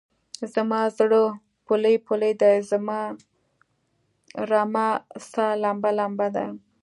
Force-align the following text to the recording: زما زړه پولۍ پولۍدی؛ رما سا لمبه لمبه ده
زما 0.53 0.81
زړه 0.97 1.21
پولۍ 1.65 1.95
پولۍدی؛ 2.05 2.55
رما 4.49 4.87
سا 5.29 5.47
لمبه 5.61 5.91
لمبه 5.97 6.27
ده 6.35 6.45